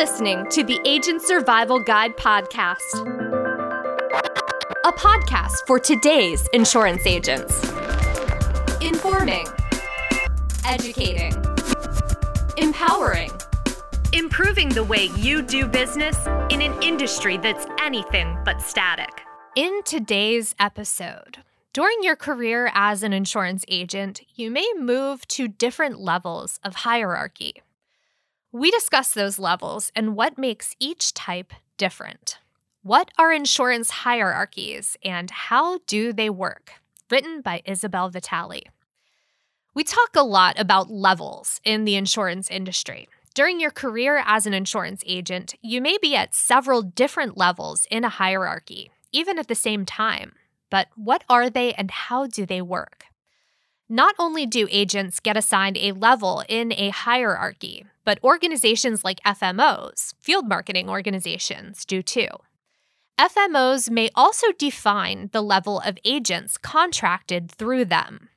listening 0.00 0.46
to 0.48 0.64
the 0.64 0.80
Agent 0.86 1.20
Survival 1.20 1.78
Guide 1.78 2.16
podcast, 2.16 2.80
a 4.86 4.92
podcast 4.92 5.56
for 5.66 5.78
today's 5.78 6.48
insurance 6.54 7.06
agents. 7.06 7.62
Informing, 8.80 9.44
educating, 10.64 11.34
empowering, 12.56 13.30
improving 14.14 14.70
the 14.70 14.82
way 14.82 15.10
you 15.18 15.42
do 15.42 15.66
business 15.66 16.16
in 16.48 16.62
an 16.62 16.82
industry 16.82 17.36
that's 17.36 17.66
anything 17.78 18.38
but 18.42 18.62
static. 18.62 19.20
In 19.54 19.82
today's 19.84 20.54
episode, 20.58 21.44
during 21.74 21.98
your 22.00 22.16
career 22.16 22.70
as 22.72 23.02
an 23.02 23.12
insurance 23.12 23.66
agent, 23.68 24.22
you 24.34 24.50
may 24.50 24.72
move 24.78 25.28
to 25.28 25.46
different 25.46 26.00
levels 26.00 26.58
of 26.64 26.74
hierarchy. 26.76 27.60
We 28.52 28.72
discuss 28.72 29.14
those 29.14 29.38
levels 29.38 29.92
and 29.94 30.16
what 30.16 30.36
makes 30.36 30.74
each 30.80 31.14
type 31.14 31.52
different. 31.76 32.38
What 32.82 33.12
are 33.16 33.32
insurance 33.32 33.90
hierarchies 33.90 34.96
and 35.04 35.30
how 35.30 35.78
do 35.86 36.12
they 36.12 36.28
work? 36.28 36.72
Written 37.10 37.42
by 37.42 37.62
Isabel 37.64 38.10
Vitale. 38.10 38.64
We 39.72 39.84
talk 39.84 40.16
a 40.16 40.24
lot 40.24 40.58
about 40.58 40.90
levels 40.90 41.60
in 41.62 41.84
the 41.84 41.94
insurance 41.94 42.50
industry. 42.50 43.08
During 43.34 43.60
your 43.60 43.70
career 43.70 44.20
as 44.26 44.46
an 44.46 44.54
insurance 44.54 45.04
agent, 45.06 45.54
you 45.62 45.80
may 45.80 45.96
be 46.02 46.16
at 46.16 46.34
several 46.34 46.82
different 46.82 47.36
levels 47.36 47.86
in 47.88 48.02
a 48.02 48.08
hierarchy, 48.08 48.90
even 49.12 49.38
at 49.38 49.46
the 49.46 49.54
same 49.54 49.84
time. 49.84 50.32
But 50.70 50.88
what 50.96 51.22
are 51.28 51.48
they 51.48 51.72
and 51.74 51.92
how 51.92 52.26
do 52.26 52.44
they 52.44 52.62
work? 52.62 53.04
Not 53.88 54.16
only 54.18 54.44
do 54.44 54.66
agents 54.70 55.20
get 55.20 55.36
assigned 55.36 55.76
a 55.76 55.92
level 55.92 56.42
in 56.48 56.72
a 56.72 56.90
hierarchy, 56.90 57.86
but 58.10 58.18
organizations 58.24 59.04
like 59.04 59.20
FMOs, 59.20 60.14
field 60.18 60.48
marketing 60.48 60.90
organizations, 60.90 61.84
do 61.84 62.02
too. 62.02 62.26
FMOs 63.20 63.88
may 63.88 64.10
also 64.16 64.48
define 64.58 65.30
the 65.30 65.40
level 65.40 65.78
of 65.78 65.96
agents 66.04 66.58
contracted 66.58 67.48
through 67.52 67.84
them. 67.84 68.28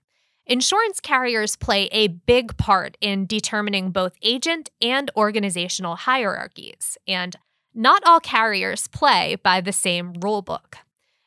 Insurance 0.46 1.00
carriers 1.00 1.56
play 1.56 1.90
a 1.92 2.08
big 2.08 2.56
part 2.56 3.00
in 3.02 3.26
determining 3.26 3.90
both 3.90 4.14
agent 4.22 4.70
and 4.80 5.10
organizational 5.18 5.96
hierarchies, 5.96 6.96
and 7.08 7.36
not 7.74 8.04
all 8.06 8.20
carriers 8.20 8.88
play 8.88 9.38
by 9.42 9.60
the 9.60 9.74
same 9.74 10.14
rulebook. 10.14 10.76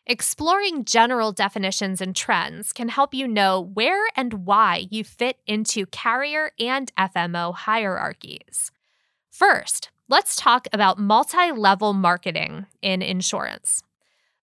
Exploring 0.09 0.85
general 0.85 1.33
definitions 1.33 2.01
and 2.01 2.15
trends 2.15 2.73
can 2.73 2.89
help 2.89 3.13
you 3.13 3.27
know 3.27 3.61
where 3.61 4.07
and 4.15 4.47
why 4.47 4.87
you 4.89 5.03
fit 5.03 5.39
into 5.49 5.85
carrier 5.87 6.53
and 6.61 6.95
FMO 6.97 7.53
hierarchies. 7.53 8.71
First, 9.31 9.91
let's 10.09 10.37
talk 10.37 10.69
about 10.73 11.01
multi 11.01 11.51
level 11.51 11.93
marketing 11.93 12.67
in 12.81 13.03
insurance. 13.03 13.83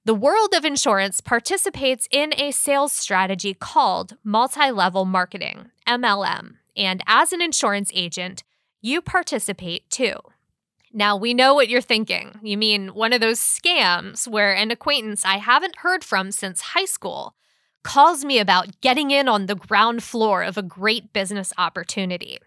The 0.04 0.14
world 0.14 0.54
of 0.54 0.66
insurance 0.66 1.22
participates 1.22 2.10
in 2.12 2.34
a 2.38 2.52
sales 2.52 2.92
strategy 2.92 3.54
called 3.54 4.18
multi 4.22 4.70
level 4.70 5.06
marketing, 5.06 5.72
MLM, 5.88 6.56
and 6.76 7.02
as 7.08 7.32
an 7.32 7.42
insurance 7.42 7.90
agent, 7.94 8.44
you 8.82 9.02
participate 9.02 9.90
too. 9.90 10.16
Now, 10.96 11.18
we 11.18 11.34
know 11.34 11.56
what 11.56 11.70
you're 11.70 11.82
thinking. 11.82 12.40
You 12.44 12.56
mean 12.56 12.90
one 12.90 13.14
of 13.14 13.22
those 13.22 13.40
scams 13.40 14.28
where 14.28 14.54
an 14.54 14.70
acquaintance 14.70 15.26
I 15.26 15.38
haven't 15.38 15.78
heard 15.78 16.04
from 16.04 16.32
since 16.32 16.62
high 16.62 16.86
school 16.86 17.34
calls 17.84 18.24
me 18.24 18.38
about 18.38 18.80
getting 18.80 19.10
in 19.10 19.28
on 19.28 19.48
the 19.48 19.56
ground 19.56 20.04
floor 20.04 20.44
of 20.44 20.56
a 20.56 20.62
great 20.62 21.12
business 21.12 21.52
opportunity. 21.58 22.38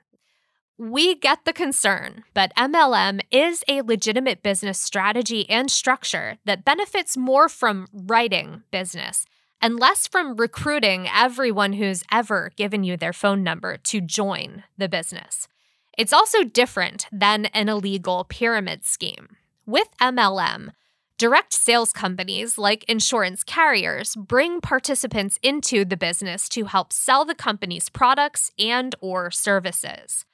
We 0.79 1.15
get 1.15 1.45
the 1.45 1.53
concern, 1.53 2.23
but 2.35 2.55
MLM 2.55 3.21
is 3.31 3.65
a 3.67 3.83
legitimate 3.83 4.43
business 4.43 4.79
strategy 4.79 5.49
and 5.51 5.71
structure 5.71 6.37
that 6.45 6.65
benefits 6.65 7.17
more 7.17 7.49
from 7.49 7.89
writing 7.93 8.63
business 8.71 9.25
and 9.61 9.81
less 9.81 10.07
from 10.07 10.37
recruiting 10.37 11.09
everyone 11.13 11.73
who's 11.75 12.05
ever 12.13 12.53
given 12.57 12.85
you 12.85 12.97
their 12.97 13.15
phone 13.15 13.43
number 13.43 13.79
to 13.79 14.01
join 14.01 14.65
the 14.77 14.89
business. 14.89 15.49
It's 15.97 16.13
also 16.13 16.45
different 16.45 17.07
than 17.11 17.47
an 17.47 17.71
illegal 17.71 18.25
pyramid 18.29 18.85
scheme. 18.85 19.37
With 19.65 19.89
MLM, 19.99 20.73
direct 21.17 21.55
sales 21.55 21.93
companies 21.95 22.59
like 22.59 22.85
insurance 22.85 23.43
carriers 23.43 24.15
bring 24.15 24.61
participants 24.61 25.39
into 25.43 25.87
the 25.87 25.97
business 25.97 26.51
to 26.51 26.67
help 26.67 26.93
sell 26.93 27.25
the 27.25 27.35
company's 27.35 27.89
products 27.89 28.51
and 28.59 28.95
or 29.01 29.31
services. 29.31 30.27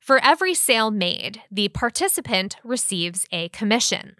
For 0.00 0.18
every 0.22 0.52
sale 0.52 0.90
made, 0.90 1.42
the 1.48 1.68
participant 1.68 2.56
receives 2.64 3.24
a 3.30 3.48
commission. 3.50 4.16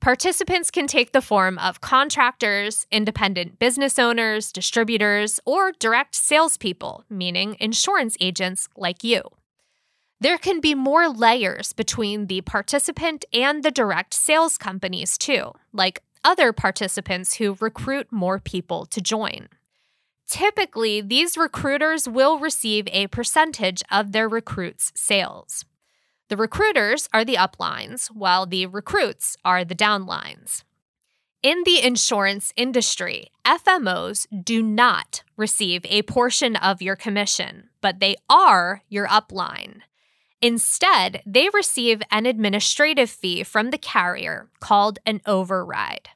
Participants 0.00 0.70
can 0.70 0.86
take 0.86 1.12
the 1.12 1.22
form 1.22 1.58
of 1.58 1.80
contractors, 1.80 2.86
independent 2.92 3.58
business 3.58 3.98
owners, 3.98 4.52
distributors, 4.52 5.40
or 5.46 5.72
direct 5.72 6.14
salespeople, 6.14 7.04
meaning 7.08 7.56
insurance 7.58 8.16
agents 8.20 8.68
like 8.76 9.02
you. 9.02 9.22
There 10.20 10.38
can 10.38 10.60
be 10.60 10.74
more 10.74 11.08
layers 11.08 11.72
between 11.72 12.26
the 12.26 12.40
participant 12.40 13.24
and 13.32 13.62
the 13.62 13.70
direct 13.70 14.14
sales 14.14 14.58
companies, 14.58 15.16
too, 15.16 15.52
like 15.72 16.02
other 16.24 16.52
participants 16.52 17.34
who 17.34 17.56
recruit 17.60 18.10
more 18.10 18.40
people 18.40 18.84
to 18.86 19.00
join. 19.00 19.48
Typically, 20.26 21.00
these 21.00 21.38
recruiters 21.38 22.08
will 22.08 22.38
receive 22.38 22.86
a 22.88 23.06
percentage 23.06 23.82
of 23.90 24.12
their 24.12 24.28
recruits' 24.28 24.92
sales. 24.94 25.64
The 26.28 26.36
recruiters 26.36 27.08
are 27.14 27.24
the 27.24 27.36
uplines, 27.36 28.08
while 28.08 28.44
the 28.44 28.66
recruits 28.66 29.36
are 29.44 29.64
the 29.64 29.74
downlines. 29.74 30.64
In 31.42 31.62
the 31.64 31.80
insurance 31.80 32.52
industry, 32.56 33.30
FMOs 33.46 34.26
do 34.44 34.62
not 34.62 35.22
receive 35.36 35.86
a 35.86 36.02
portion 36.02 36.56
of 36.56 36.82
your 36.82 36.96
commission, 36.96 37.70
but 37.80 38.00
they 38.00 38.16
are 38.28 38.82
your 38.88 39.06
upline. 39.06 39.82
Instead, 40.40 41.20
they 41.26 41.48
receive 41.52 42.00
an 42.10 42.26
administrative 42.26 43.10
fee 43.10 43.42
from 43.42 43.70
the 43.70 43.78
carrier 43.78 44.48
called 44.60 44.98
an 45.04 45.20
override. 45.26 46.10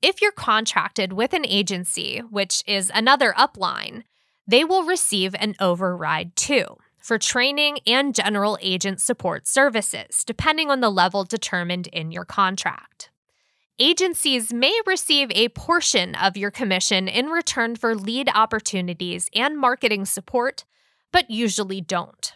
If 0.00 0.22
you're 0.22 0.30
contracted 0.30 1.12
with 1.12 1.32
an 1.32 1.44
agency, 1.44 2.18
which 2.30 2.62
is 2.66 2.92
another 2.94 3.32
upline, 3.36 4.04
they 4.46 4.64
will 4.64 4.84
receive 4.84 5.34
an 5.38 5.56
override 5.58 6.36
too 6.36 6.76
for 6.98 7.18
training 7.18 7.78
and 7.86 8.14
general 8.14 8.58
agent 8.60 9.00
support 9.00 9.46
services, 9.48 10.22
depending 10.24 10.70
on 10.70 10.80
the 10.80 10.90
level 10.90 11.24
determined 11.24 11.88
in 11.88 12.12
your 12.12 12.24
contract. 12.24 13.10
Agencies 13.78 14.52
may 14.52 14.78
receive 14.86 15.30
a 15.32 15.48
portion 15.50 16.14
of 16.14 16.36
your 16.36 16.50
commission 16.50 17.08
in 17.08 17.26
return 17.26 17.76
for 17.76 17.94
lead 17.94 18.28
opportunities 18.34 19.28
and 19.34 19.58
marketing 19.58 20.04
support, 20.04 20.64
but 21.12 21.30
usually 21.30 21.80
don't. 21.80 22.35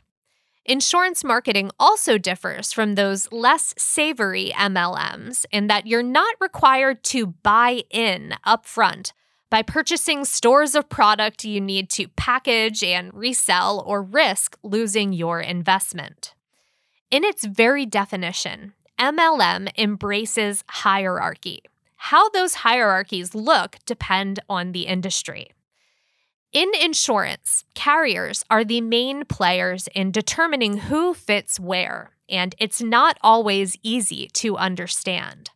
Insurance 0.71 1.25
marketing 1.25 1.73
also 1.81 2.17
differs 2.17 2.73
from 2.73 2.95
those 2.95 3.27
less 3.33 3.75
savory 3.77 4.53
MLMs 4.55 5.45
in 5.51 5.67
that 5.67 5.89
you're 5.89 6.01
not 6.01 6.37
required 6.41 7.03
to 7.03 7.27
buy 7.27 7.83
in 7.91 8.35
upfront 8.47 9.13
by 9.51 9.63
purchasing 9.63 10.25
stores 10.25 10.77
of 10.77 10.89
product 10.89 11.45
you 11.45 11.61
need 11.61 11.91
to 11.91 12.07
package 12.15 12.85
and 12.85 13.13
resell 13.13 13.83
or 13.85 14.01
risk 14.01 14.57
losing 14.63 15.13
your 15.13 15.41
investment. 15.41 16.37
In 17.11 17.25
its 17.25 17.45
very 17.45 17.85
definition, 17.85 18.75
MLM 18.97 19.77
embraces 19.77 20.63
hierarchy. 20.69 21.65
How 21.97 22.29
those 22.29 22.55
hierarchies 22.55 23.35
look 23.35 23.79
depend 23.87 24.39
on 24.49 24.71
the 24.71 24.83
industry. 24.83 25.51
In 26.53 26.73
insurance, 26.75 27.65
carriers 27.75 28.45
are 28.51 28.65
the 28.65 28.81
main 28.81 29.25
players 29.25 29.89
in 29.95 30.11
determining 30.11 30.79
who 30.79 31.15
fits 31.15 31.61
where, 31.61 32.11
and 32.29 32.57
it's 32.59 32.83
not 32.83 33.19
always 33.23 33.77
easy 33.85 34.29
to 34.35 34.57
understand. 34.57 35.51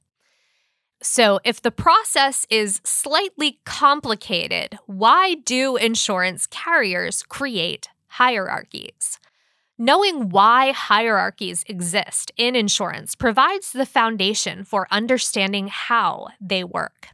So, 1.02 1.40
if 1.44 1.60
the 1.60 1.72
process 1.72 2.46
is 2.48 2.80
slightly 2.84 3.58
complicated, 3.64 4.78
why 4.86 5.34
do 5.34 5.74
insurance 5.76 6.46
carriers 6.46 7.24
create 7.24 7.88
hierarchies? 8.06 9.18
Knowing 9.76 10.28
why 10.28 10.70
hierarchies 10.70 11.64
exist 11.66 12.30
in 12.36 12.54
insurance 12.54 13.16
provides 13.16 13.72
the 13.72 13.84
foundation 13.84 14.62
for 14.62 14.86
understanding 14.92 15.66
how 15.66 16.28
they 16.40 16.62
work. 16.62 17.08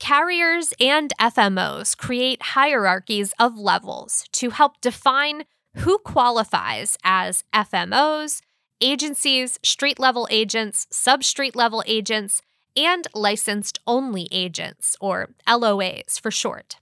Carriers 0.00 0.72
and 0.80 1.12
FMOs 1.20 1.94
create 1.94 2.42
hierarchies 2.42 3.34
of 3.38 3.58
levels 3.58 4.24
to 4.32 4.48
help 4.48 4.80
define 4.80 5.44
who 5.76 5.98
qualifies 5.98 6.96
as 7.04 7.44
FMOs, 7.54 8.40
agencies, 8.80 9.58
street 9.62 10.00
level 10.00 10.26
agents, 10.30 10.86
sub 10.90 11.22
street 11.22 11.54
level 11.54 11.84
agents, 11.86 12.40
and 12.74 13.06
licensed 13.14 13.78
only 13.86 14.26
agents, 14.32 14.96
or 15.02 15.28
LOAs 15.46 16.18
for 16.18 16.30
short. 16.30 16.76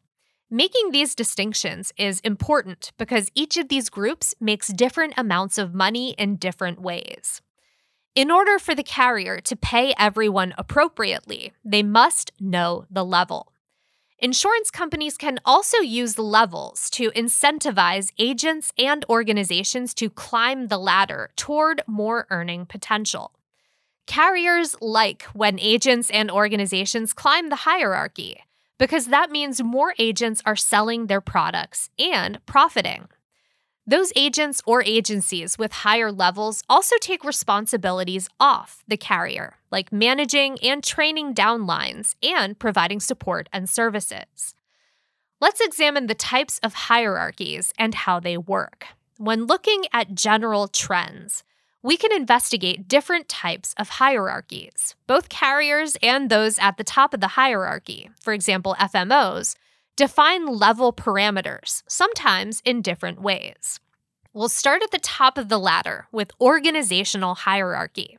Making 0.49 0.93
these 0.93 1.17
distinctions 1.17 1.93
is 1.99 2.21
important 2.21 2.93
because 2.99 3.32
each 3.35 3.56
of 3.56 3.69
these 3.69 3.91
groups 3.91 4.32
makes 4.41 4.69
different 4.69 5.14
amounts 5.17 5.59
of 5.59 5.75
money 5.75 6.12
in 6.12 6.37
different 6.37 6.81
ways. 6.81 7.43
In 8.19 8.32
order 8.32 8.59
for 8.59 8.75
the 8.75 8.82
carrier 8.82 9.38
to 9.43 9.55
pay 9.55 9.94
everyone 9.97 10.53
appropriately, 10.59 11.53
they 11.65 11.85
must 11.85 12.32
know 12.41 12.85
the 12.91 13.05
level. 13.05 13.53
Insurance 14.19 14.73
companies 14.73 15.17
can 15.17 15.38
also 15.44 15.79
use 15.79 16.19
levels 16.19 16.91
to 16.91 17.12
incentivize 17.12 18.11
agents 18.19 18.73
and 18.76 19.05
organizations 19.09 19.94
to 19.94 20.11
climb 20.11 20.67
the 20.67 20.79
ladder 20.79 21.31
toward 21.37 21.81
more 21.87 22.26
earning 22.29 22.67
potential. 22.67 23.31
Carriers 24.09 24.75
like 24.81 25.23
when 25.32 25.61
agents 25.61 26.11
and 26.11 26.29
organizations 26.29 27.12
climb 27.12 27.50
the 27.50 27.62
hierarchy 27.71 28.43
because 28.81 29.06
that 29.06 29.31
means 29.31 29.62
more 29.62 29.94
agents 29.97 30.43
are 30.44 30.56
selling 30.56 31.06
their 31.06 31.21
products 31.21 31.88
and 32.00 32.44
profiting. 32.47 33.06
Those 33.88 34.12
agents 34.14 34.61
or 34.67 34.82
agencies 34.82 35.56
with 35.56 35.73
higher 35.73 36.12
levels 36.12 36.62
also 36.69 36.96
take 37.00 37.25
responsibilities 37.25 38.29
off 38.38 38.85
the 38.87 38.99
carrier, 38.99 39.56
like 39.70 39.90
managing 39.90 40.58
and 40.62 40.85
training 40.85 41.32
downlines 41.32 42.14
and 42.23 42.58
providing 42.58 43.00
support 43.00 43.49
and 43.50 43.67
services. 43.67 44.55
Let's 45.40 45.62
examine 45.62 46.06
the 46.06 46.14
types 46.14 46.58
of 46.62 46.75
hierarchies 46.75 47.73
and 47.79 47.94
how 47.94 48.20
they 48.20 48.37
work. 48.37 48.88
When 49.17 49.46
looking 49.46 49.85
at 49.90 50.14
general 50.14 50.69
trends, 50.69 51.43
we 51.82 51.96
can 51.96 52.12
investigate 52.12 52.88
different 52.88 53.26
types 53.26 53.75
of 53.79 53.88
hierarchies. 53.88 54.96
Both 55.06 55.31
carriers 55.31 55.96
and 56.02 56.29
those 56.29 56.58
at 56.58 56.76
the 56.76 56.85
top 56.85 57.14
of 57.14 57.20
the 57.20 57.29
hierarchy, 57.29 58.11
for 58.20 58.35
example, 58.35 58.76
FMOs, 58.79 59.56
define 59.99 60.47
level 60.47 60.93
parameters, 60.93 61.83
sometimes 61.89 62.62
in 62.65 62.81
different 62.83 63.21
ways. 63.21 63.81
We'll 64.33 64.49
start 64.49 64.81
at 64.85 64.93
the 64.93 65.00
top 65.00 65.37
of 65.37 65.49
the 65.49 65.59
ladder 65.59 66.06
with 66.12 66.31
organizational 66.41 67.35
hierarchy. 67.35 68.17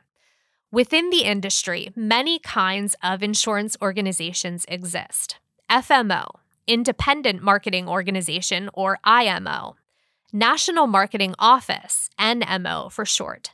Within 0.70 1.08
the 1.08 1.22
industry, 1.22 1.88
many 1.96 2.38
kinds 2.38 2.96
of 3.02 3.22
insurance 3.22 3.78
organizations 3.80 4.66
exist. 4.68 5.38
FMO, 5.70 6.26
Independent 6.66 7.42
Marketing 7.42 7.88
Organization 7.88 8.68
or 8.74 8.98
IMO, 9.02 9.76
National 10.34 10.86
Marketing 10.86 11.34
Office, 11.38 12.10
NMO 12.20 12.92
for 12.92 13.06
short, 13.06 13.52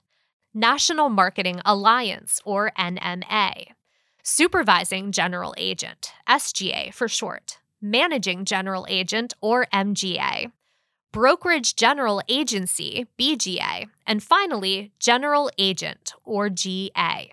National 0.53 1.09
Marketing 1.11 1.61
Alliance 1.65 2.41
or 2.45 2.73
NMA, 2.77 3.69
Supervising 4.25 5.13
General 5.13 5.55
Agent, 5.57 6.13
SGA 6.29 6.93
for 6.93 7.07
short, 7.07 7.59
Managing 7.83 8.45
General 8.45 8.87
Agent 8.89 9.35
or 9.41 9.67
MGA, 9.73 10.51
Brokerage 11.13 11.77
General 11.77 12.23
Agency, 12.29 13.07
BGA, 13.19 13.87
and 14.07 14.23
finally, 14.23 14.93
General 14.99 15.51
Agent, 15.59 16.13
or 16.25 16.49
GA. 16.49 17.33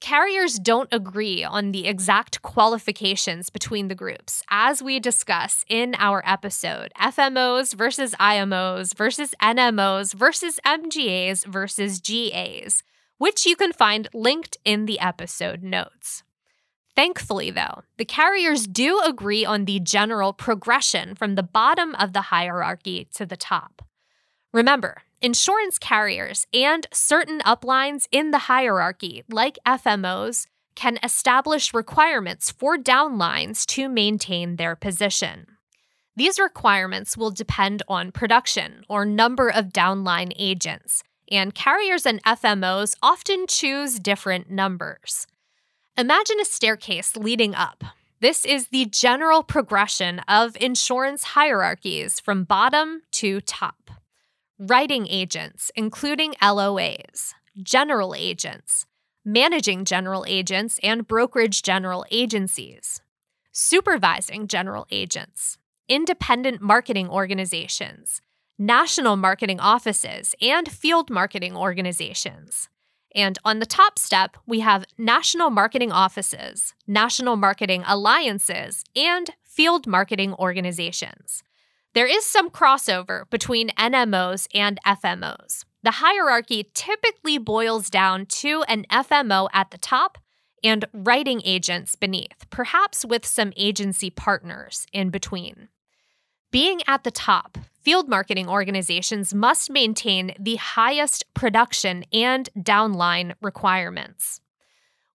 Carriers 0.00 0.58
don't 0.58 0.88
agree 0.90 1.44
on 1.44 1.72
the 1.72 1.86
exact 1.86 2.40
qualifications 2.40 3.50
between 3.50 3.88
the 3.88 3.94
groups, 3.94 4.42
as 4.50 4.82
we 4.82 4.98
discuss 4.98 5.64
in 5.68 5.94
our 5.98 6.22
episode 6.26 6.90
FMOs 6.98 7.74
versus 7.74 8.14
IMOs 8.18 8.94
versus 8.94 9.34
NMOs 9.42 10.14
versus 10.14 10.58
MGAs 10.64 11.44
versus 11.44 12.00
GAs, 12.00 12.82
which 13.18 13.44
you 13.44 13.54
can 13.56 13.72
find 13.72 14.08
linked 14.14 14.56
in 14.64 14.86
the 14.86 14.98
episode 15.00 15.62
notes. 15.62 16.22
Thankfully, 17.00 17.50
though, 17.50 17.84
the 17.96 18.04
carriers 18.04 18.66
do 18.66 19.00
agree 19.00 19.42
on 19.42 19.64
the 19.64 19.80
general 19.80 20.34
progression 20.34 21.14
from 21.14 21.34
the 21.34 21.42
bottom 21.42 21.94
of 21.94 22.12
the 22.12 22.28
hierarchy 22.28 23.08
to 23.14 23.24
the 23.24 23.38
top. 23.38 23.80
Remember, 24.52 25.00
insurance 25.22 25.78
carriers 25.78 26.46
and 26.52 26.86
certain 26.92 27.40
uplines 27.40 28.06
in 28.12 28.32
the 28.32 28.50
hierarchy, 28.50 29.24
like 29.30 29.58
FMOs, 29.66 30.46
can 30.74 30.98
establish 31.02 31.72
requirements 31.72 32.50
for 32.50 32.76
downlines 32.76 33.64
to 33.64 33.88
maintain 33.88 34.56
their 34.56 34.76
position. 34.76 35.46
These 36.16 36.38
requirements 36.38 37.16
will 37.16 37.30
depend 37.30 37.82
on 37.88 38.12
production 38.12 38.84
or 38.90 39.06
number 39.06 39.48
of 39.48 39.72
downline 39.72 40.34
agents, 40.38 41.02
and 41.32 41.54
carriers 41.54 42.04
and 42.04 42.22
FMOs 42.24 42.94
often 43.02 43.46
choose 43.46 43.98
different 43.98 44.50
numbers. 44.50 45.26
Imagine 46.00 46.40
a 46.40 46.46
staircase 46.46 47.14
leading 47.14 47.54
up. 47.54 47.84
This 48.20 48.46
is 48.46 48.68
the 48.68 48.86
general 48.86 49.42
progression 49.42 50.20
of 50.20 50.56
insurance 50.58 51.24
hierarchies 51.24 52.18
from 52.20 52.44
bottom 52.44 53.02
to 53.12 53.42
top. 53.42 53.90
Writing 54.58 55.06
agents, 55.06 55.70
including 55.76 56.32
LOAs, 56.40 57.34
general 57.62 58.14
agents, 58.14 58.86
managing 59.26 59.84
general 59.84 60.24
agents 60.26 60.80
and 60.82 61.06
brokerage 61.06 61.60
general 61.62 62.06
agencies, 62.10 63.02
supervising 63.52 64.46
general 64.46 64.86
agents, 64.90 65.58
independent 65.86 66.62
marketing 66.62 67.10
organizations, 67.10 68.22
national 68.58 69.16
marketing 69.16 69.60
offices, 69.60 70.34
and 70.40 70.66
field 70.72 71.10
marketing 71.10 71.54
organizations, 71.54 72.70
and 73.14 73.38
on 73.44 73.58
the 73.58 73.66
top 73.66 73.98
step, 73.98 74.36
we 74.46 74.60
have 74.60 74.84
national 74.96 75.50
marketing 75.50 75.92
offices, 75.92 76.74
national 76.86 77.36
marketing 77.36 77.82
alliances, 77.86 78.84
and 78.94 79.30
field 79.42 79.86
marketing 79.86 80.34
organizations. 80.34 81.42
There 81.92 82.06
is 82.06 82.24
some 82.24 82.50
crossover 82.50 83.28
between 83.30 83.70
NMOs 83.70 84.46
and 84.54 84.78
FMOs. 84.86 85.64
The 85.82 85.92
hierarchy 85.92 86.70
typically 86.72 87.38
boils 87.38 87.90
down 87.90 88.26
to 88.26 88.62
an 88.68 88.84
FMO 88.90 89.48
at 89.52 89.70
the 89.70 89.78
top 89.78 90.18
and 90.62 90.84
writing 90.92 91.40
agents 91.44 91.96
beneath, 91.96 92.48
perhaps 92.50 93.04
with 93.04 93.26
some 93.26 93.52
agency 93.56 94.10
partners 94.10 94.86
in 94.92 95.10
between. 95.10 95.68
Being 96.50 96.80
at 96.86 97.02
the 97.02 97.10
top, 97.10 97.58
field 97.82 98.08
marketing 98.08 98.48
organizations 98.48 99.32
must 99.32 99.70
maintain 99.70 100.34
the 100.38 100.56
highest 100.56 101.24
production 101.34 102.04
and 102.12 102.48
downline 102.58 103.34
requirements. 103.40 104.40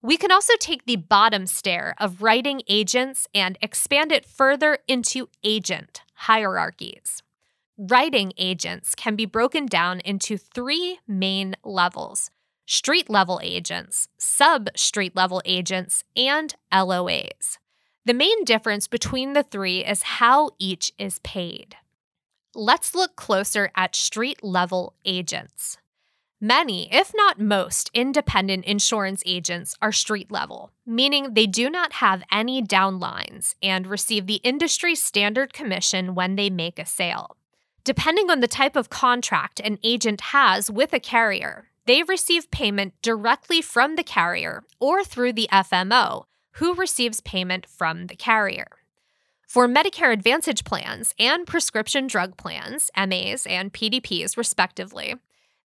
We 0.02 0.16
can 0.16 0.30
also 0.30 0.54
take 0.60 0.84
the 0.84 0.96
bottom 0.96 1.46
stair 1.46 1.94
of 1.98 2.22
writing 2.22 2.62
agents 2.68 3.26
and 3.34 3.58
expand 3.60 4.12
it 4.12 4.24
further 4.24 4.78
into 4.86 5.28
agent 5.42 6.02
hierarchies. 6.14 7.22
Writing 7.78 8.32
agents 8.36 8.94
can 8.94 9.16
be 9.16 9.26
broken 9.26 9.66
down 9.66 10.00
into 10.00 10.36
three 10.36 10.98
main 11.06 11.56
levels 11.64 12.30
street 12.68 13.08
level 13.08 13.40
agents, 13.44 14.08
sub 14.18 14.68
street 14.76 15.14
level 15.14 15.40
agents, 15.44 16.02
and 16.16 16.56
LOAs. 16.72 17.58
The 18.04 18.14
main 18.14 18.44
difference 18.44 18.88
between 18.88 19.32
the 19.32 19.42
three 19.42 19.84
is 19.84 20.02
how 20.02 20.50
each 20.58 20.92
is 20.98 21.20
paid. 21.20 21.76
Let's 22.58 22.94
look 22.94 23.16
closer 23.16 23.70
at 23.76 23.94
street 23.94 24.42
level 24.42 24.94
agents. 25.04 25.76
Many, 26.40 26.88
if 26.90 27.12
not 27.14 27.38
most, 27.38 27.90
independent 27.92 28.64
insurance 28.64 29.22
agents 29.26 29.74
are 29.82 29.92
street 29.92 30.32
level, 30.32 30.70
meaning 30.86 31.34
they 31.34 31.46
do 31.46 31.68
not 31.68 31.92
have 31.92 32.22
any 32.32 32.62
downlines 32.62 33.56
and 33.62 33.86
receive 33.86 34.26
the 34.26 34.36
industry 34.36 34.94
standard 34.94 35.52
commission 35.52 36.14
when 36.14 36.36
they 36.36 36.48
make 36.48 36.78
a 36.78 36.86
sale. 36.86 37.36
Depending 37.84 38.30
on 38.30 38.40
the 38.40 38.48
type 38.48 38.74
of 38.74 38.88
contract 38.88 39.60
an 39.60 39.78
agent 39.84 40.22
has 40.32 40.70
with 40.70 40.94
a 40.94 40.98
carrier, 40.98 41.68
they 41.84 42.04
receive 42.04 42.50
payment 42.50 42.94
directly 43.02 43.60
from 43.60 43.96
the 43.96 44.02
carrier 44.02 44.64
or 44.80 45.04
through 45.04 45.34
the 45.34 45.48
FMO, 45.52 46.24
who 46.52 46.72
receives 46.72 47.20
payment 47.20 47.66
from 47.66 48.06
the 48.06 48.16
carrier. 48.16 48.68
For 49.46 49.68
Medicare 49.68 50.12
Advantage 50.12 50.64
plans 50.64 51.14
and 51.20 51.46
prescription 51.46 52.08
drug 52.08 52.36
plans, 52.36 52.90
MAs 52.96 53.46
and 53.46 53.72
PDPs, 53.72 54.36
respectively, 54.36 55.14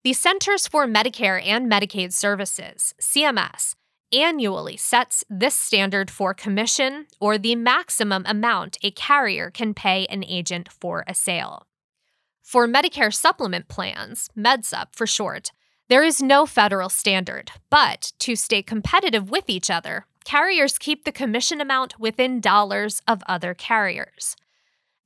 the 0.04 0.12
Centers 0.12 0.68
for 0.68 0.86
Medicare 0.86 1.44
and 1.44 1.70
Medicaid 1.70 2.12
Services, 2.12 2.94
CMS, 3.00 3.74
annually 4.12 4.76
sets 4.76 5.24
this 5.28 5.56
standard 5.56 6.12
for 6.12 6.32
commission 6.32 7.06
or 7.18 7.36
the 7.38 7.56
maximum 7.56 8.24
amount 8.26 8.78
a 8.84 8.92
carrier 8.92 9.50
can 9.50 9.74
pay 9.74 10.06
an 10.06 10.22
agent 10.24 10.70
for 10.70 11.04
a 11.08 11.14
sale. 11.14 11.66
For 12.40 12.68
Medicare 12.68 13.12
supplement 13.12 13.66
plans, 13.66 14.28
MedSup 14.38 14.88
for 14.92 15.08
short, 15.08 15.50
there 15.88 16.04
is 16.04 16.22
no 16.22 16.46
federal 16.46 16.88
standard, 16.88 17.50
but 17.68 18.12
to 18.20 18.36
stay 18.36 18.62
competitive 18.62 19.28
with 19.28 19.50
each 19.50 19.70
other, 19.70 20.06
carriers 20.24 20.78
keep 20.78 21.04
the 21.04 21.12
commission 21.12 21.60
amount 21.60 21.98
within 21.98 22.40
dollars 22.40 23.02
of 23.06 23.22
other 23.26 23.54
carriers. 23.54 24.36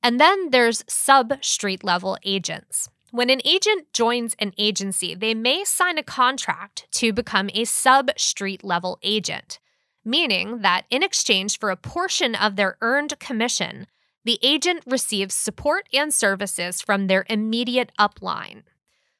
And 0.03 0.19
then 0.19 0.51
there's 0.51 0.83
sub 0.87 1.43
street 1.43 1.83
level 1.83 2.17
agents. 2.23 2.89
When 3.11 3.29
an 3.29 3.41
agent 3.45 3.93
joins 3.93 4.35
an 4.37 4.53
agency, 4.57 5.15
they 5.15 5.33
may 5.33 5.63
sign 5.63 5.97
a 5.97 6.03
contract 6.03 6.87
to 6.91 7.13
become 7.13 7.49
a 7.53 7.65
sub 7.65 8.11
street 8.17 8.63
level 8.63 8.99
agent, 9.01 9.59
meaning 10.03 10.61
that 10.61 10.85
in 10.89 11.03
exchange 11.03 11.57
for 11.57 11.69
a 11.69 11.77
portion 11.77 12.35
of 12.35 12.55
their 12.55 12.77
earned 12.81 13.17
commission, 13.19 13.87
the 14.25 14.39
agent 14.41 14.83
receives 14.85 15.33
support 15.33 15.87
and 15.93 16.13
services 16.13 16.81
from 16.81 17.07
their 17.07 17.25
immediate 17.29 17.93
upline. 17.97 18.63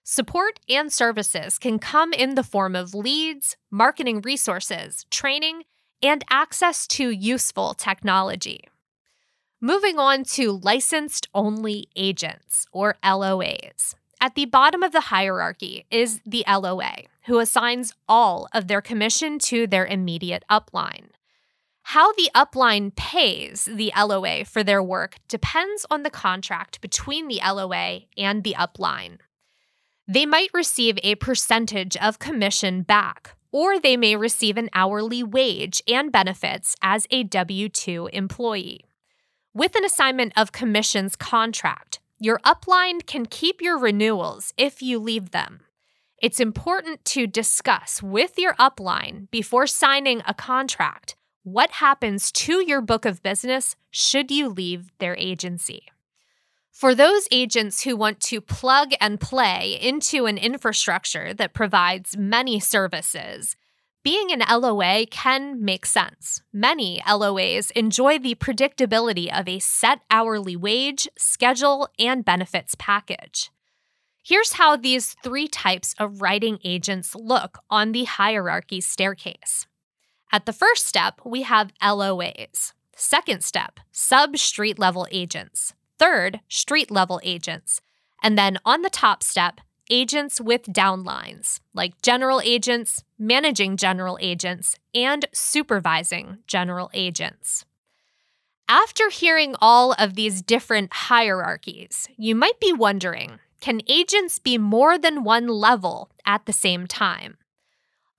Support 0.03 0.59
and 0.69 0.91
services 0.91 1.57
can 1.57 1.79
come 1.79 2.13
in 2.13 2.35
the 2.35 2.43
form 2.43 2.75
of 2.75 2.93
leads, 2.93 3.57
marketing 3.71 4.21
resources, 4.21 5.05
training, 5.09 5.63
and 6.01 6.23
access 6.29 6.87
to 6.87 7.09
useful 7.09 7.73
technology. 7.73 8.63
Moving 9.59 9.97
on 9.97 10.23
to 10.35 10.59
licensed 10.63 11.27
only 11.33 11.87
agents, 11.95 12.67
or 12.71 12.95
LOAs. 13.03 13.95
At 14.21 14.35
the 14.35 14.45
bottom 14.45 14.83
of 14.83 14.91
the 14.91 15.01
hierarchy 15.01 15.85
is 15.89 16.21
the 16.25 16.43
LOA, 16.47 17.03
who 17.25 17.39
assigns 17.39 17.93
all 18.07 18.47
of 18.53 18.67
their 18.67 18.81
commission 18.81 19.39
to 19.39 19.67
their 19.67 19.85
immediate 19.85 20.43
upline. 20.49 21.09
How 21.91 22.11
the 22.13 22.29
upline 22.35 22.93
pays 22.95 23.65
the 23.65 23.93
LOA 23.97 24.43
for 24.43 24.61
their 24.61 24.83
work 24.83 25.15
depends 25.29 25.85
on 25.89 26.03
the 26.03 26.09
contract 26.09 26.81
between 26.81 27.29
the 27.29 27.39
LOA 27.41 28.01
and 28.17 28.43
the 28.43 28.55
upline. 28.59 29.19
They 30.05 30.25
might 30.25 30.49
receive 30.53 30.99
a 31.01 31.15
percentage 31.15 31.95
of 31.97 32.19
commission 32.19 32.81
back, 32.81 33.36
or 33.51 33.79
they 33.79 33.97
may 33.97 34.15
receive 34.15 34.57
an 34.57 34.69
hourly 34.73 35.23
wage 35.23 35.81
and 35.87 36.11
benefits 36.11 36.75
as 36.81 37.07
a 37.11 37.23
W 37.23 37.69
2 37.69 38.09
employee. 38.13 38.85
With 39.53 39.75
an 39.75 39.85
assignment 39.85 40.33
of 40.35 40.51
commissions 40.51 41.15
contract, 41.15 41.99
your 42.19 42.39
upline 42.39 43.05
can 43.05 43.25
keep 43.25 43.61
your 43.61 43.77
renewals 43.77 44.53
if 44.57 44.81
you 44.81 44.99
leave 44.99 45.31
them. 45.31 45.61
It's 46.21 46.39
important 46.39 47.05
to 47.05 47.27
discuss 47.27 48.01
with 48.01 48.39
your 48.39 48.53
upline 48.55 49.29
before 49.29 49.67
signing 49.67 50.23
a 50.25 50.33
contract 50.33 51.15
what 51.43 51.71
happens 51.71 52.31
to 52.31 52.63
your 52.65 52.81
book 52.81 53.05
of 53.05 53.23
business 53.23 53.75
should 53.91 54.31
you 54.31 54.49
leave 54.49 54.91
their 54.97 55.15
agency. 55.15 55.83
For 56.77 56.93
those 56.93 57.27
agents 57.31 57.81
who 57.81 57.97
want 57.97 58.19
to 58.19 58.39
plug 58.39 58.91
and 59.01 59.19
play 59.19 59.79
into 59.81 60.27
an 60.27 60.37
infrastructure 60.37 61.33
that 61.33 61.55
provides 61.55 62.15
many 62.15 62.59
services, 62.59 63.55
being 64.03 64.31
an 64.31 64.43
LOA 64.47 65.07
can 65.07 65.65
make 65.65 65.87
sense. 65.87 66.43
Many 66.53 67.01
LOAs 67.07 67.71
enjoy 67.71 68.19
the 68.19 68.35
predictability 68.35 69.27
of 69.27 69.47
a 69.47 69.57
set 69.57 70.01
hourly 70.11 70.55
wage, 70.55 71.07
schedule, 71.17 71.89
and 71.97 72.23
benefits 72.23 72.75
package. 72.77 73.49
Here's 74.23 74.53
how 74.53 74.75
these 74.75 75.15
three 75.23 75.47
types 75.47 75.95
of 75.97 76.21
writing 76.21 76.59
agents 76.63 77.15
look 77.15 77.57
on 77.71 77.91
the 77.91 78.03
hierarchy 78.03 78.81
staircase. 78.81 79.65
At 80.31 80.45
the 80.45 80.53
first 80.53 80.85
step, 80.85 81.21
we 81.25 81.41
have 81.41 81.73
LOAs. 81.81 82.73
Second 82.95 83.43
step, 83.43 83.79
sub 83.91 84.37
street 84.37 84.77
level 84.77 85.07
agents. 85.09 85.73
Third, 85.99 86.41
street 86.47 86.91
level 86.91 87.19
agents. 87.23 87.81
And 88.21 88.37
then 88.37 88.57
on 88.65 88.81
the 88.81 88.89
top 88.89 89.23
step, 89.23 89.61
agents 89.89 90.41
with 90.41 90.63
downlines, 90.63 91.59
like 91.73 92.01
general 92.01 92.41
agents, 92.41 93.03
managing 93.17 93.77
general 93.77 94.17
agents, 94.21 94.75
and 94.93 95.25
supervising 95.33 96.39
general 96.47 96.89
agents. 96.93 97.65
After 98.69 99.09
hearing 99.09 99.55
all 99.61 99.93
of 99.93 100.15
these 100.15 100.41
different 100.41 100.91
hierarchies, 100.93 102.07
you 102.17 102.35
might 102.35 102.59
be 102.59 102.73
wondering 102.73 103.39
can 103.59 103.81
agents 103.87 104.37
be 104.37 104.57
more 104.57 104.99
than 104.99 105.23
one 105.23 105.47
level 105.47 106.11
at 106.25 106.45
the 106.45 106.53
same 106.53 106.85
time? 106.85 107.37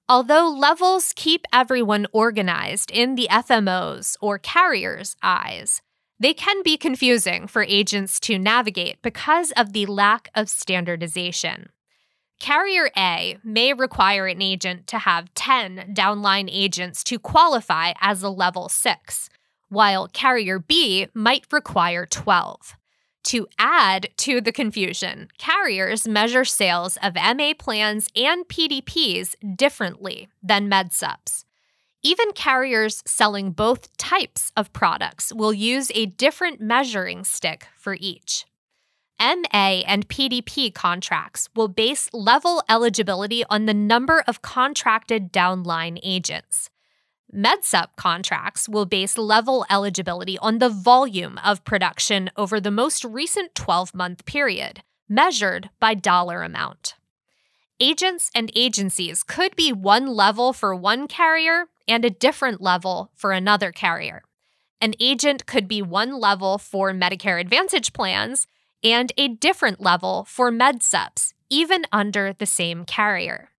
Although 0.08 0.48
levels 0.48 1.12
keep 1.14 1.44
everyone 1.52 2.06
organized 2.12 2.90
in 2.90 3.14
the 3.14 3.28
FMO's 3.30 4.16
or 4.20 4.38
carrier's 4.38 5.14
eyes, 5.22 5.80
they 6.20 6.34
can 6.34 6.62
be 6.62 6.76
confusing 6.76 7.46
for 7.46 7.62
agents 7.62 8.18
to 8.20 8.38
navigate 8.38 9.00
because 9.02 9.52
of 9.52 9.72
the 9.72 9.86
lack 9.86 10.30
of 10.34 10.48
standardization. 10.48 11.70
Carrier 12.40 12.90
A 12.96 13.38
may 13.42 13.72
require 13.72 14.26
an 14.26 14.40
agent 14.40 14.86
to 14.88 14.98
have 14.98 15.34
10 15.34 15.94
downline 15.94 16.48
agents 16.50 17.02
to 17.04 17.18
qualify 17.18 17.92
as 18.00 18.22
a 18.22 18.30
level 18.30 18.68
6, 18.68 19.28
while 19.68 20.08
Carrier 20.08 20.58
B 20.58 21.08
might 21.14 21.44
require 21.52 22.06
12. 22.06 22.76
To 23.24 23.46
add 23.58 24.08
to 24.18 24.40
the 24.40 24.52
confusion, 24.52 25.28
carriers 25.36 26.08
measure 26.08 26.44
sales 26.44 26.96
of 27.02 27.14
MA 27.14 27.52
plans 27.58 28.08
and 28.16 28.46
PDPs 28.48 29.34
differently 29.56 30.28
than 30.42 30.70
MedSups. 30.70 31.44
Even 32.02 32.30
carriers 32.32 33.02
selling 33.06 33.50
both 33.50 33.96
types 33.96 34.52
of 34.56 34.72
products 34.72 35.32
will 35.32 35.52
use 35.52 35.90
a 35.94 36.06
different 36.06 36.60
measuring 36.60 37.24
stick 37.24 37.66
for 37.76 37.96
each. 37.98 38.46
MA 39.20 39.82
and 39.84 40.08
PDP 40.08 40.72
contracts 40.72 41.48
will 41.56 41.66
base 41.66 42.08
level 42.12 42.62
eligibility 42.68 43.44
on 43.50 43.66
the 43.66 43.74
number 43.74 44.22
of 44.28 44.42
contracted 44.42 45.32
downline 45.32 45.98
agents. 46.04 46.70
MedSup 47.34 47.88
contracts 47.96 48.68
will 48.68 48.86
base 48.86 49.18
level 49.18 49.66
eligibility 49.68 50.38
on 50.38 50.58
the 50.58 50.68
volume 50.68 51.38
of 51.44 51.64
production 51.64 52.30
over 52.36 52.60
the 52.60 52.70
most 52.70 53.04
recent 53.04 53.56
12 53.56 53.92
month 53.92 54.24
period, 54.24 54.84
measured 55.08 55.68
by 55.80 55.94
dollar 55.94 56.44
amount. 56.44 56.94
Agents 57.80 58.30
and 58.36 58.52
agencies 58.54 59.24
could 59.24 59.56
be 59.56 59.72
one 59.72 60.06
level 60.06 60.52
for 60.52 60.74
one 60.76 61.08
carrier 61.08 61.66
and 61.88 62.04
a 62.04 62.10
different 62.10 62.60
level 62.60 63.10
for 63.14 63.32
another 63.32 63.72
carrier. 63.72 64.22
An 64.80 64.94
agent 65.00 65.46
could 65.46 65.66
be 65.66 65.82
one 65.82 66.20
level 66.20 66.58
for 66.58 66.92
Medicare 66.92 67.40
Advantage 67.40 67.92
plans 67.92 68.46
and 68.84 69.12
a 69.16 69.28
different 69.28 69.80
level 69.80 70.24
for 70.24 70.52
MedSups, 70.52 71.32
even 71.50 71.84
under 71.90 72.32
the 72.32 72.46
same 72.46 72.84
carrier. 72.84 73.50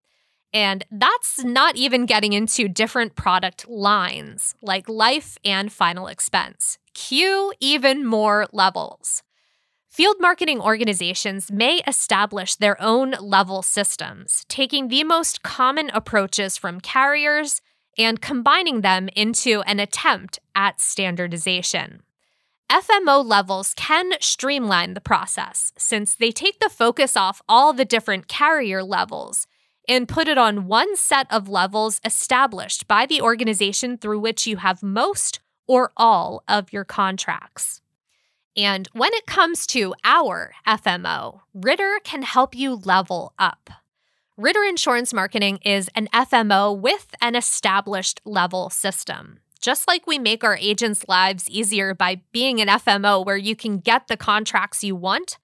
And 0.54 0.86
that's 0.90 1.44
not 1.44 1.76
even 1.76 2.06
getting 2.06 2.34
into 2.34 2.68
different 2.68 3.16
product 3.16 3.68
lines 3.68 4.56
like 4.62 4.88
life 4.88 5.38
and 5.44 5.72
final 5.72 6.08
expense. 6.08 6.78
Cue 6.94 7.54
even 7.60 8.06
more 8.06 8.48
levels. 8.52 9.22
Field 9.90 10.18
marketing 10.20 10.62
organizations 10.62 11.52
may 11.52 11.82
establish 11.86 12.56
their 12.56 12.82
own 12.82 13.16
level 13.20 13.62
systems, 13.62 14.46
taking 14.48 14.88
the 14.88 15.04
most 15.04 15.44
common 15.44 15.90
approaches 15.90 16.58
from 16.58 16.80
carriers 16.80 17.62
and 18.00 18.22
combining 18.22 18.82
them 18.82 19.10
into 19.16 19.62
an 19.68 19.80
attempt 19.80 20.40
at 20.56 20.80
standardization. 20.80 22.02
FMO 22.72 23.26
levels 23.26 23.74
can 23.76 24.14
streamline 24.22 24.94
the 24.94 25.02
process 25.02 25.74
since 25.78 26.16
they 26.16 26.32
take 26.32 26.60
the 26.60 26.70
focus 26.70 27.18
off 27.18 27.42
all 27.50 27.74
the 27.74 27.84
different 27.84 28.28
carrier 28.28 28.82
levels 28.84 29.48
and 29.88 30.08
put 30.08 30.28
it 30.28 30.38
on 30.38 30.68
one 30.68 30.96
set 30.96 31.26
of 31.32 31.50
levels 31.50 32.00
established 32.06 32.88
by 32.88 33.06
the 33.06 33.22
organization 33.22 33.98
through 33.98 34.20
which 34.20 34.48
you 34.48 34.58
have 34.58 34.84
most 34.84 35.40
or 35.68 35.92
all 35.98 36.44
of 36.48 36.72
your 36.72 36.86
contracts. 36.86 37.82
And 38.56 38.88
when 38.94 39.14
it 39.14 39.26
comes 39.26 39.66
to 39.68 39.96
our 40.04 40.54
FMO, 40.68 41.42
Ritter 41.54 42.00
can 42.04 42.22
help 42.22 42.56
you 42.56 42.76
level 42.76 43.34
up. 43.40 43.70
Ritter 44.40 44.64
Insurance 44.64 45.14
Marketing 45.14 45.60
is 45.66 45.90
an 45.96 46.08
FMO 46.14 46.80
with 46.80 47.14
an 47.20 47.36
established 47.36 48.22
level 48.24 48.70
system. 48.70 49.40
Just 49.60 49.86
like 49.86 50.08
we 50.08 50.18
make 50.18 50.46
our 50.46 50.56
agents' 50.56 51.04
lives 51.10 51.50
easier 51.50 51.94
by 51.94 52.22
being 52.32 52.62
an 52.62 52.70
FMO 52.70 53.26
where 53.26 53.36
you 53.36 53.54
can 53.54 53.80
get 53.80 54.08
the 54.08 54.16
contracts 54.16 54.82
you 54.82 54.96
want, 54.96 55.40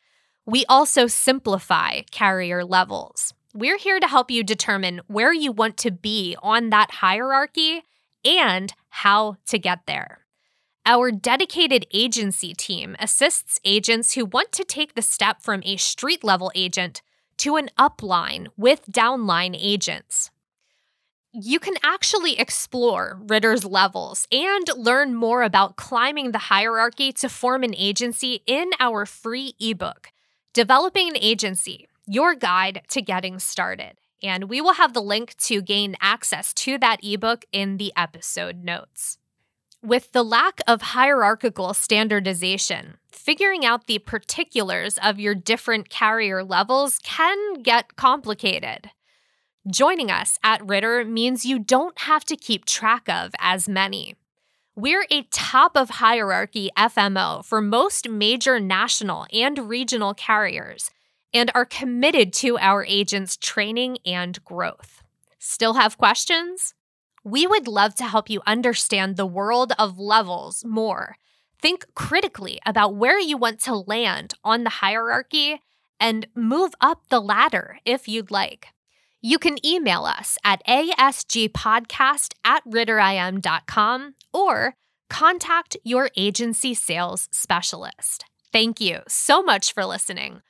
we 0.45 0.63
also 0.69 1.07
simplify 1.07 2.03
carrier 2.11 2.63
levels. 2.63 3.33
We're 3.53 3.77
here 3.77 3.99
to 3.99 4.07
help 4.07 4.31
you 4.31 4.45
determine 4.45 5.01
where 5.07 5.33
you 5.33 5.51
want 5.51 5.75
to 5.79 5.91
be 5.91 6.37
on 6.41 6.69
that 6.69 6.91
hierarchy 6.91 7.83
and 8.23 8.73
how 8.87 9.35
to 9.47 9.59
get 9.59 9.87
there. 9.87 10.19
Our 10.85 11.11
dedicated 11.11 11.85
agency 11.91 12.53
team 12.53 12.95
assists 12.97 13.59
agents 13.65 14.13
who 14.13 14.23
want 14.23 14.53
to 14.53 14.63
take 14.63 14.95
the 14.95 15.01
step 15.01 15.41
from 15.41 15.63
a 15.65 15.75
street 15.75 16.23
level 16.23 16.49
agent 16.55 17.01
to 17.37 17.55
an 17.55 17.69
upline 17.77 18.47
with 18.57 18.85
downline 18.87 19.55
agents. 19.59 20.31
You 21.33 21.59
can 21.59 21.75
actually 21.83 22.39
explore 22.39 23.19
Ritter's 23.27 23.65
levels 23.65 24.25
and 24.31 24.65
learn 24.77 25.13
more 25.13 25.43
about 25.43 25.75
climbing 25.75 26.31
the 26.31 26.37
hierarchy 26.37 27.11
to 27.11 27.27
form 27.27 27.63
an 27.63 27.75
agency 27.75 28.41
in 28.47 28.71
our 28.79 29.05
free 29.05 29.53
ebook, 29.59 30.11
Developing 30.53 31.09
an 31.09 31.17
Agency 31.17 31.89
Your 32.07 32.35
Guide 32.35 32.83
to 32.87 33.01
Getting 33.01 33.39
Started. 33.39 33.97
And 34.23 34.45
we 34.45 34.61
will 34.61 34.75
have 34.75 34.93
the 34.93 35.01
link 35.01 35.35
to 35.39 35.61
gain 35.61 35.97
access 35.99 36.53
to 36.53 36.77
that 36.77 37.01
ebook 37.03 37.43
in 37.51 37.77
the 37.77 37.91
episode 37.97 38.63
notes. 38.63 39.17
With 39.83 40.13
the 40.13 40.23
lack 40.23 40.61
of 40.65 40.81
hierarchical 40.81 41.73
standardization, 41.73 42.95
figuring 43.15 43.65
out 43.65 43.87
the 43.87 43.99
particulars 43.99 44.99
of 45.01 45.19
your 45.19 45.33
different 45.33 45.89
carrier 45.89 46.43
levels 46.43 46.99
can 47.03 47.61
get 47.61 47.95
complicated. 47.95 48.91
Joining 49.67 50.11
us 50.11 50.37
at 50.43 50.63
Ritter 50.63 51.03
means 51.03 51.45
you 51.45 51.57
don't 51.57 51.97
have 52.01 52.23
to 52.25 52.35
keep 52.35 52.65
track 52.65 53.09
of 53.09 53.31
as 53.39 53.67
many. 53.67 54.15
We're 54.75 55.07
a 55.09 55.23
top 55.31 55.75
of 55.75 55.89
hierarchy 55.89 56.69
FMO 56.77 57.43
for 57.43 57.61
most 57.61 58.09
major 58.09 58.59
national 58.59 59.25
and 59.31 59.69
regional 59.69 60.13
carriers, 60.13 60.91
and 61.33 61.49
are 61.55 61.65
committed 61.65 62.33
to 62.33 62.57
our 62.59 62.85
agents' 62.85 63.37
training 63.37 63.97
and 64.05 64.43
growth. 64.43 65.01
Still 65.39 65.75
have 65.75 65.97
questions? 65.97 66.73
We 67.23 67.47
would 67.47 67.67
love 67.67 67.95
to 67.95 68.03
help 68.03 68.29
you 68.29 68.41
understand 68.45 69.15
the 69.15 69.25
world 69.25 69.73
of 69.79 69.97
levels 69.97 70.63
more. 70.63 71.17
Think 71.65 71.95
critically 71.95 72.59
about 72.63 72.93
where 72.93 73.19
you 73.19 73.37
want 73.37 73.59
to 73.61 73.73
land 73.73 74.35
on 74.43 74.63
the 74.63 74.69
hierarchy 74.69 75.61
and 75.99 76.27
move 76.35 76.75
up 76.79 77.09
the 77.09 77.19
ladder 77.19 77.79
if 77.85 78.07
you'd 78.07 78.29
like. 78.29 78.67
You 79.19 79.39
can 79.39 79.57
email 79.65 80.05
us 80.05 80.37
at 80.43 80.63
asgpodcast 80.67 82.33
at 82.45 82.63
ritterim.com 82.65 84.13
or 84.31 84.75
contact 85.09 85.75
your 85.83 86.11
agency 86.15 86.75
sales 86.75 87.29
specialist. 87.31 88.25
Thank 88.51 88.79
you 88.79 88.99
so 89.07 89.41
much 89.41 89.73
for 89.73 89.85
listening. 89.85 90.41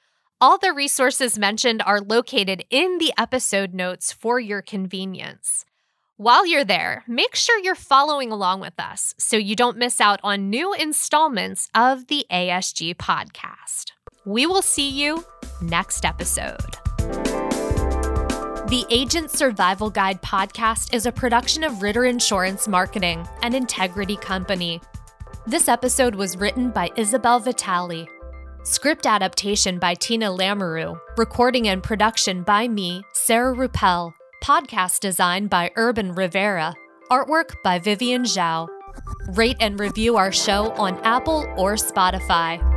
All 0.41 0.57
the 0.57 0.73
resources 0.73 1.39
mentioned 1.39 1.81
are 1.85 2.01
located 2.01 2.65
in 2.69 2.97
the 2.97 3.13
episode 3.17 3.73
notes 3.73 4.11
for 4.11 4.37
your 4.37 4.61
convenience. 4.61 5.63
While 6.17 6.47
you're 6.47 6.63
there, 6.63 7.03
make 7.09 7.35
sure 7.35 7.59
you're 7.59 7.75
following 7.75 8.31
along 8.31 8.61
with 8.61 8.79
us 8.79 9.13
so 9.17 9.35
you 9.35 9.53
don't 9.53 9.75
miss 9.75 9.99
out 9.99 10.21
on 10.23 10.49
new 10.49 10.73
installments 10.73 11.67
of 11.75 12.07
the 12.07 12.25
ASG 12.31 12.95
podcast. 12.95 13.91
We 14.25 14.45
will 14.45 14.61
see 14.61 14.89
you 14.89 15.25
next 15.61 16.05
episode. 16.05 16.77
The 18.69 18.85
Agent 18.89 19.29
Survival 19.29 19.89
Guide 19.89 20.21
podcast 20.21 20.93
is 20.93 21.05
a 21.05 21.11
production 21.11 21.65
of 21.65 21.81
Ritter 21.81 22.05
Insurance 22.05 22.65
Marketing, 22.65 23.27
an 23.41 23.53
integrity 23.53 24.15
company. 24.15 24.79
This 25.45 25.67
episode 25.67 26.15
was 26.15 26.37
written 26.37 26.71
by 26.71 26.91
Isabel 26.95 27.41
Vitale. 27.41 28.07
Script 28.63 29.05
adaptation 29.05 29.79
by 29.79 29.93
Tina 29.95 30.31
Lamoreux. 30.31 30.97
Recording 31.17 31.67
and 31.67 31.83
production 31.83 32.43
by 32.43 32.69
me, 32.69 33.03
Sarah 33.11 33.53
Rueppel. 33.53 34.13
Podcast 34.45 34.99
design 34.99 35.47
by 35.47 35.71
Urban 35.75 36.13
Rivera. 36.13 36.75
Artwork 37.09 37.63
by 37.63 37.79
Vivian 37.79 38.21
Zhao. 38.21 38.67
Rate 39.35 39.57
and 39.59 39.79
review 39.79 40.17
our 40.17 40.31
show 40.31 40.71
on 40.73 40.99
Apple 41.03 41.47
or 41.57 41.73
Spotify. 41.73 42.74